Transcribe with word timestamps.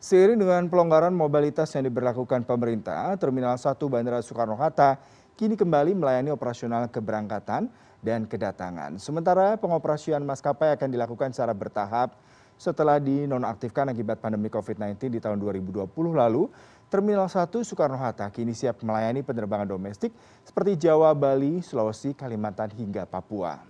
seiring 0.00 0.40
dengan 0.40 0.64
pelonggaran 0.72 1.12
mobilitas 1.12 1.68
yang 1.76 1.84
diberlakukan 1.84 2.48
pemerintah 2.48 3.12
terminal 3.20 3.60
satu 3.60 3.92
bandara 3.92 4.24
soekarno 4.24 4.56
hatta 4.56 4.96
kini 5.36 5.60
kembali 5.60 5.92
melayani 5.92 6.32
operasional 6.32 6.88
keberangkatan 6.88 7.68
dan 8.00 8.24
kedatangan. 8.24 8.96
Sementara 8.96 9.60
pengoperasian 9.60 10.24
maskapai 10.24 10.72
akan 10.72 10.88
dilakukan 10.88 11.36
secara 11.36 11.52
bertahap. 11.52 12.16
Setelah 12.60 13.00
dinonaktifkan 13.00 13.88
akibat 13.88 14.20
pandemi 14.20 14.52
covid 14.52 14.76
sembilan 14.76 14.92
belas 15.00 15.12
di 15.16 15.20
tahun 15.20 15.40
dua 15.40 15.52
ribu 15.56 15.72
dua 15.72 15.88
puluh 15.88 16.12
lalu 16.12 16.44
terminal 16.92 17.24
satu 17.24 17.64
soekarno 17.64 17.96
hatta 17.96 18.28
kini 18.28 18.52
siap 18.52 18.84
melayani 18.84 19.24
penerbangan 19.24 19.64
domestik 19.64 20.12
seperti 20.44 20.76
jawa 20.76 21.16
bali 21.16 21.64
sulawesi 21.64 22.12
kalimantan 22.12 22.68
hingga 22.76 23.08
papua 23.08 23.69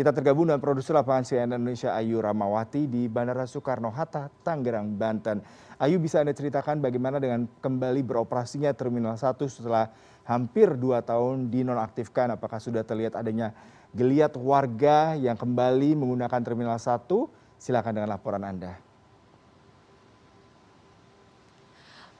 kita 0.00 0.16
tergabung 0.16 0.48
dengan 0.48 0.64
produser 0.64 0.96
lapangan 0.96 1.28
cnn 1.28 1.60
indonesia 1.60 1.92
ayu 1.92 2.24
ramawati 2.24 2.88
di 2.88 3.04
bandara 3.04 3.44
soekarno 3.44 3.92
hatta 3.92 4.32
tanggerang 4.40 4.96
banten. 4.96 5.44
Ayu 5.76 6.00
bisa 6.00 6.24
anda 6.24 6.32
ceritakan 6.32 6.80
bagaimana 6.80 7.20
dengan 7.20 7.44
kembali 7.60 8.00
beroperasinya 8.00 8.72
terminal 8.72 9.20
satu 9.20 9.44
setelah 9.44 9.92
hampir 10.24 10.72
dua 10.72 11.04
tahun 11.04 11.52
dinonaktifkan? 11.52 12.32
Apakah 12.32 12.64
sudah 12.64 12.80
terlihat 12.80 13.12
adanya 13.12 13.52
geliat 13.92 14.32
warga 14.40 15.20
yang 15.20 15.36
kembali 15.36 15.92
menggunakan 15.92 16.40
terminal 16.40 16.80
satu? 16.80 17.28
Silakan 17.60 18.00
dengan 18.00 18.16
laporan 18.16 18.40
anda. 18.40 18.80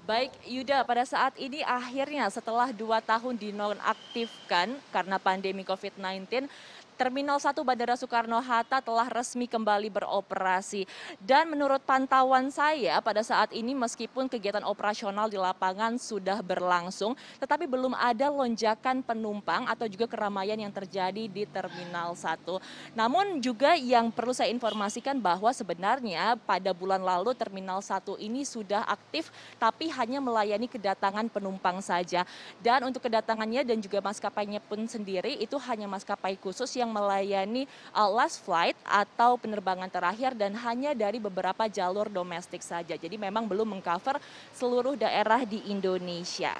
Baik 0.05 0.37
yuda 0.45 0.85
pada 0.85 1.09
saat 1.09 1.33
ini 1.41 1.65
akhirnya 1.65 2.29
setelah 2.29 2.77
dua 2.77 3.01
tahun 3.01 3.41
dinonaktifkan 3.41 4.77
karena 4.93 5.17
pandemi 5.17 5.65
covid 5.65 5.97
sembilan 5.97 6.29
belas 6.29 6.51
terminal 7.01 7.41
satu 7.41 7.65
bandara 7.65 7.97
soekarno 7.97 8.37
hatta 8.45 8.85
telah 8.85 9.09
resmi 9.09 9.49
kembali 9.49 9.89
beroperasi. 9.89 10.85
Dan 11.17 11.49
menurut 11.49 11.81
pantauan 11.81 12.53
saya 12.53 13.01
pada 13.01 13.25
saat 13.25 13.57
ini 13.57 13.73
meskipun 13.73 14.29
kegiatan 14.29 14.61
operasional 14.69 15.33
di 15.33 15.41
lapangan 15.41 15.97
sudah 15.97 16.45
berlangsung 16.45 17.17
tetapi 17.41 17.65
belum 17.65 17.97
ada 17.97 18.29
lonjakan 18.29 19.01
penumpang 19.01 19.65
atau 19.65 19.89
juga 19.89 20.05
keramaian 20.05 20.61
yang 20.61 20.69
terjadi 20.69 21.25
di 21.25 21.49
terminal 21.49 22.13
satu. 22.13 22.61
Namun 22.93 23.41
juga 23.41 23.73
yang 23.81 24.13
perlu 24.13 24.37
saya 24.37 24.53
informasikan 24.53 25.17
bahwa 25.17 25.49
sebenarnya 25.57 26.37
pada 26.45 26.77
bulan 26.77 27.01
lalu 27.01 27.33
terminal 27.33 27.81
satu 27.81 28.21
ini 28.21 28.45
sudah 28.45 28.85
aktif 28.85 29.33
tapi 29.57 29.89
hanya 29.89 30.21
melayani 30.21 30.69
kedatangan 30.69 31.33
penumpang 31.33 31.81
saja. 31.81 32.29
Dan 32.61 32.93
untuk 32.93 33.09
kedatangannya 33.09 33.65
dan 33.65 33.81
juga 33.81 34.05
maskapainya 34.05 34.61
pun 34.61 34.85
sendiri 34.85 35.41
itu 35.41 35.57
hanya 35.65 35.89
maskapai 35.89 36.37
khusus 36.37 36.69
yang 36.77 36.90
melayani 36.91 37.71
last 38.11 38.43
flight 38.43 38.75
atau 38.83 39.39
penerbangan 39.39 39.89
terakhir 39.89 40.35
dan 40.35 40.53
hanya 40.59 40.93
dari 40.93 41.23
beberapa 41.23 41.71
jalur 41.71 42.11
domestik 42.11 42.61
saja. 42.61 42.99
Jadi 42.99 43.15
memang 43.15 43.47
belum 43.47 43.79
mengcover 43.79 44.19
seluruh 44.53 44.99
daerah 44.99 45.47
di 45.47 45.63
indonesia. 45.71 46.53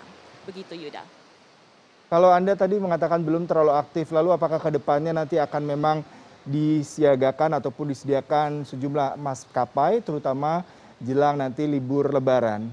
Begitu 0.47 0.89
yuda. 0.89 1.03
Kalau 2.11 2.35
anda 2.35 2.59
tadi 2.59 2.75
mengatakan 2.79 3.23
belum 3.23 3.47
terlalu 3.47 3.71
aktif 3.71 4.11
lalu 4.11 4.35
apakah 4.35 4.59
ke 4.59 4.71
depannya 4.75 5.15
nanti 5.15 5.39
akan 5.39 5.63
memang 5.63 6.03
disiagakan 6.43 7.61
ataupun 7.63 7.93
disediakan 7.93 8.67
sejumlah 8.67 9.15
maskapai 9.15 10.03
terutama 10.03 10.67
jelang 10.99 11.39
nanti 11.39 11.69
libur 11.71 12.11
lebaran 12.11 12.73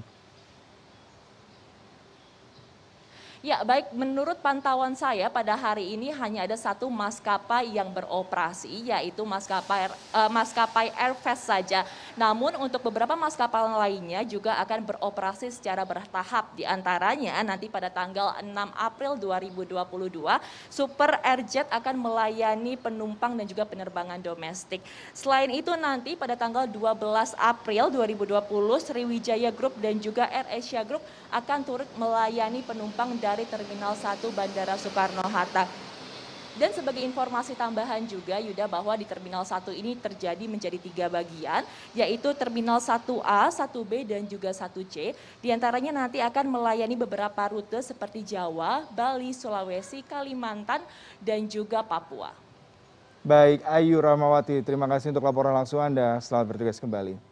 ya 3.40 3.62
baik. 3.62 3.94
Menurut 3.94 4.38
pantauan 4.42 4.94
saya 4.98 5.30
pada 5.30 5.54
hari 5.54 5.94
ini 5.94 6.10
hanya 6.14 6.44
ada 6.44 6.56
satu 6.58 6.90
maskapai 6.90 7.74
yang 7.74 7.90
beroperasi 7.90 8.90
yaitu 8.90 9.22
maskapai 9.24 10.90
airfast 10.94 11.48
saja. 11.48 11.86
Namun 12.18 12.54
untuk 12.58 12.82
beberapa 12.86 13.14
maskapai 13.14 13.70
lainnya 13.78 14.22
juga 14.26 14.58
akan 14.62 14.94
beroperasi 14.94 15.50
secara 15.54 15.82
bertahap. 15.86 16.54
Di 16.58 16.66
antaranya 16.66 17.38
nanti 17.46 17.70
pada 17.70 17.90
tanggal 17.90 18.38
enam 18.42 18.70
april 18.74 19.14
dua 19.14 19.38
ribu 19.38 19.62
dua 19.62 19.86
puluh 19.86 20.10
dua 20.10 20.42
super 20.68 21.18
airjet 21.22 21.66
akan 21.70 21.94
melayani 21.98 22.74
penumpang 22.78 23.34
dan 23.38 23.46
juga 23.46 23.64
penerbangan 23.66 24.18
domestik. 24.22 24.82
Selain 25.14 25.50
itu 25.50 25.74
nanti 25.78 26.14
pada 26.18 26.34
tanggal 26.34 26.66
dua 26.66 26.94
belas 26.94 27.34
april 27.38 27.90
dua 27.90 28.06
ribu 28.06 28.26
dua 28.26 28.42
puluh 28.42 28.78
sriwijaya 28.82 29.50
group 29.54 29.74
dan 29.78 29.98
juga 30.02 30.26
air 30.28 30.46
asia 30.54 30.82
group 30.82 31.02
akan 31.28 31.60
turut 31.60 31.88
melayani 32.00 32.64
penumpang 32.64 33.20
dari 33.28 33.44
terminal 33.44 33.92
satu 33.92 34.32
bandara 34.32 34.80
soekarno 34.80 35.20
hatta. 35.28 35.68
Dan 36.58 36.74
sebagai 36.74 36.98
informasi 37.06 37.54
tambahan 37.54 38.02
juga 38.02 38.34
yuda 38.42 38.66
bahwa 38.66 38.90
di 38.98 39.06
terminal 39.06 39.46
satu 39.46 39.70
ini 39.70 39.94
terjadi 39.94 40.42
menjadi 40.50 40.74
tiga 40.74 41.06
bagian 41.06 41.62
yaitu 41.94 42.34
terminal 42.34 42.82
satu 42.82 43.22
a 43.22 43.46
satu 43.46 43.86
b 43.86 44.02
dan 44.02 44.26
juga 44.26 44.50
satu 44.50 44.82
c. 44.82 45.14
Di 45.38 45.54
antaranya 45.54 45.94
nanti 45.94 46.18
akan 46.18 46.50
melayani 46.50 46.98
beberapa 46.98 47.38
rute 47.54 47.78
seperti 47.78 48.26
jawa 48.26 48.90
bali 48.90 49.30
sulawesi 49.30 50.02
kalimantan 50.02 50.82
dan 51.22 51.46
juga 51.46 51.78
papua. 51.86 52.34
Baik 53.22 53.62
ayu 53.62 54.02
ramawati 54.02 54.58
terima 54.66 54.90
kasih 54.90 55.14
untuk 55.14 55.30
laporan 55.30 55.54
langsung 55.54 55.78
anda. 55.78 56.18
Selamat 56.18 56.58
bertugas 56.58 56.82
kembali 56.82 57.27